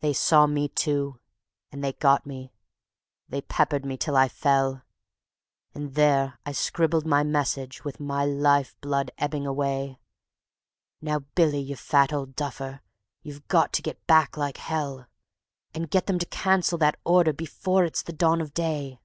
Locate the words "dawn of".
18.12-18.52